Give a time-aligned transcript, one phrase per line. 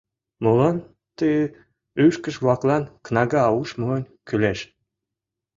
[0.43, 0.77] Молан
[1.17, 1.29] ты
[2.05, 4.59] ӱшкыж-влаклан кнага уш монь кӱлеш?